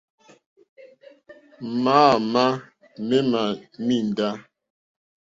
[1.83, 2.45] Mǎǃáámà
[3.07, 3.43] mémá
[3.85, 4.29] míndǎ.